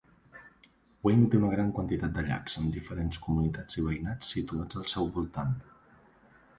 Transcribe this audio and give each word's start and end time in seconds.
Wayne 1.07 1.27
té 1.33 1.37
una 1.39 1.51
gran 1.51 1.69
quantitat 1.75 2.17
de 2.17 2.25
llacs, 2.31 2.57
amb 2.63 2.79
diferents 2.79 3.23
comunitats 3.27 3.81
i 3.83 3.87
veïnats 3.91 4.35
situats 4.39 4.83
al 4.83 4.93
seu 4.97 5.15
voltant. 5.21 5.59